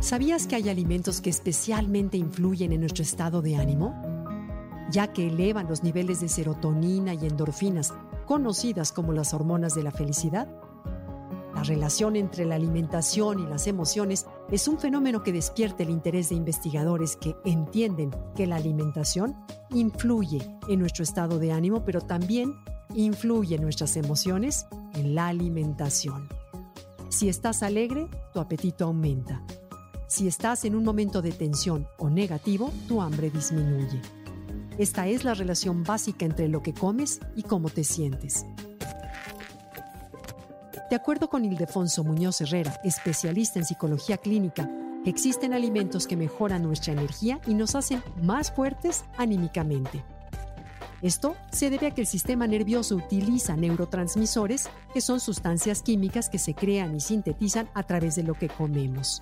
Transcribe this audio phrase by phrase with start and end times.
[0.00, 3.94] ¿Sabías que hay alimentos que especialmente influyen en nuestro estado de ánimo?
[4.90, 7.94] Ya que elevan los niveles de serotonina y endorfinas,
[8.26, 10.48] conocidas como las hormonas de la felicidad.
[11.54, 16.28] La relación entre la alimentación y las emociones es un fenómeno que despierta el interés
[16.28, 19.34] de investigadores que entienden que la alimentación
[19.70, 22.54] influye en nuestro estado de ánimo, pero también
[22.94, 26.28] influye en nuestras emociones en la alimentación.
[27.08, 29.42] Si estás alegre, tu apetito aumenta.
[30.08, 34.00] Si estás en un momento de tensión o negativo, tu hambre disminuye.
[34.78, 38.46] Esta es la relación básica entre lo que comes y cómo te sientes.
[40.90, 44.70] De acuerdo con Ildefonso Muñoz Herrera, especialista en psicología clínica,
[45.04, 50.04] existen alimentos que mejoran nuestra energía y nos hacen más fuertes anímicamente.
[51.02, 56.38] Esto se debe a que el sistema nervioso utiliza neurotransmisores, que son sustancias químicas que
[56.38, 59.20] se crean y sintetizan a través de lo que comemos.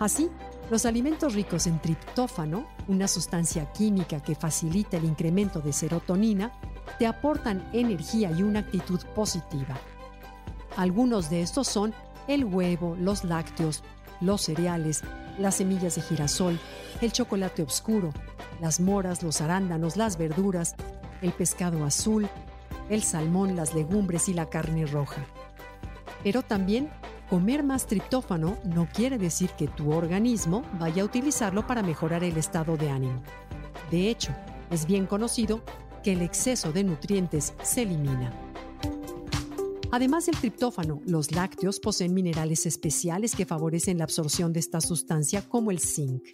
[0.00, 0.30] Así,
[0.70, 6.52] los alimentos ricos en triptófano, una sustancia química que facilita el incremento de serotonina,
[6.98, 9.76] te aportan energía y una actitud positiva.
[10.78, 11.92] Algunos de estos son
[12.28, 13.82] el huevo, los lácteos,
[14.22, 15.02] los cereales,
[15.38, 16.58] las semillas de girasol,
[17.02, 18.10] el chocolate oscuro,
[18.58, 20.76] las moras, los arándanos, las verduras,
[21.20, 22.26] el pescado azul,
[22.88, 25.26] el salmón, las legumbres y la carne roja.
[26.24, 26.90] Pero también
[27.30, 32.36] Comer más triptófano no quiere decir que tu organismo vaya a utilizarlo para mejorar el
[32.36, 33.22] estado de ánimo.
[33.88, 34.34] De hecho,
[34.68, 35.62] es bien conocido
[36.02, 38.32] que el exceso de nutrientes se elimina.
[39.92, 45.48] Además del triptófano, los lácteos poseen minerales especiales que favorecen la absorción de esta sustancia
[45.48, 46.24] como el zinc.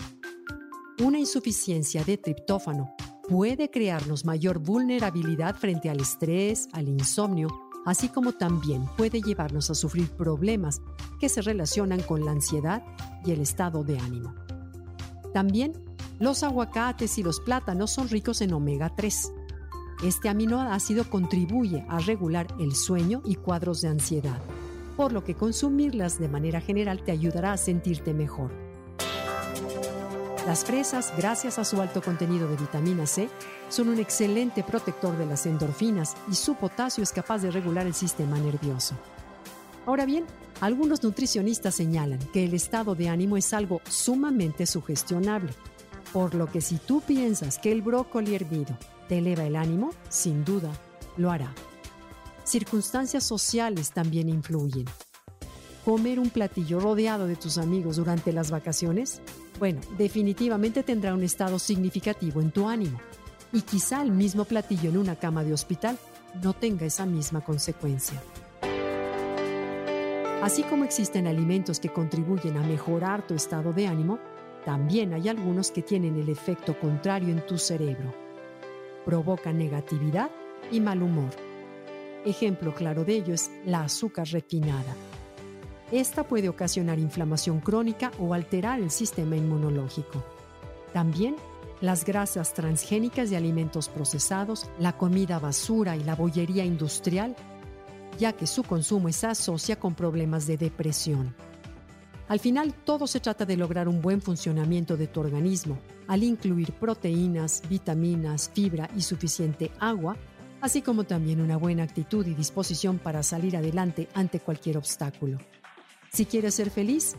[1.04, 2.94] Una insuficiencia de triptófano
[3.28, 9.74] puede crearnos mayor vulnerabilidad frente al estrés, al insomnio así como también puede llevarnos a
[9.74, 10.82] sufrir problemas
[11.18, 12.82] que se relacionan con la ansiedad
[13.24, 14.34] y el estado de ánimo.
[15.32, 15.72] También,
[16.18, 19.32] los aguacates y los plátanos son ricos en omega 3.
[20.02, 24.40] Este aminoácido contribuye a regular el sueño y cuadros de ansiedad,
[24.96, 28.65] por lo que consumirlas de manera general te ayudará a sentirte mejor.
[30.46, 33.28] Las fresas, gracias a su alto contenido de vitamina C,
[33.68, 37.94] son un excelente protector de las endorfinas y su potasio es capaz de regular el
[37.94, 38.94] sistema nervioso.
[39.86, 40.24] Ahora bien,
[40.60, 45.50] algunos nutricionistas señalan que el estado de ánimo es algo sumamente sugestionable,
[46.12, 50.44] por lo que si tú piensas que el brócoli hervido te eleva el ánimo, sin
[50.44, 50.70] duda
[51.16, 51.52] lo hará.
[52.44, 54.84] Circunstancias sociales también influyen.
[55.84, 59.20] Comer un platillo rodeado de tus amigos durante las vacaciones
[59.58, 62.98] bueno, definitivamente tendrá un estado significativo en tu ánimo.
[63.52, 65.98] Y quizá el mismo platillo en una cama de hospital
[66.42, 68.22] no tenga esa misma consecuencia.
[70.42, 74.18] Así como existen alimentos que contribuyen a mejorar tu estado de ánimo,
[74.64, 78.14] también hay algunos que tienen el efecto contrario en tu cerebro.
[79.04, 80.30] Provocan negatividad
[80.70, 81.30] y mal humor.
[82.24, 84.94] Ejemplo claro de ello es la azúcar refinada
[85.92, 90.24] esta puede ocasionar inflamación crónica o alterar el sistema inmunológico.
[90.92, 91.36] También
[91.80, 97.36] las grasas transgénicas de alimentos procesados, la comida basura y la bollería industrial,
[98.18, 101.34] ya que su consumo se asocia con problemas de depresión.
[102.28, 106.72] Al final, todo se trata de lograr un buen funcionamiento de tu organismo, al incluir
[106.72, 110.16] proteínas, vitaminas, fibra y suficiente agua,
[110.60, 115.38] así como también una buena actitud y disposición para salir adelante ante cualquier obstáculo.
[116.16, 117.14] Si quieres ser feliz,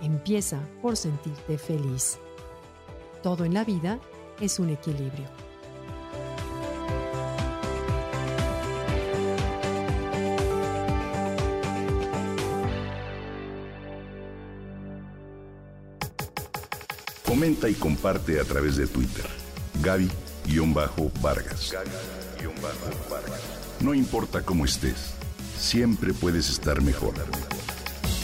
[0.00, 2.16] empieza por sentirte feliz.
[3.22, 4.00] Todo en la vida
[4.40, 5.26] es un equilibrio.
[17.26, 19.26] Comenta y comparte a través de Twitter.
[19.82, 21.74] Gaby-Vargas.
[23.80, 25.12] No importa cómo estés,
[25.58, 27.12] siempre puedes estar mejor.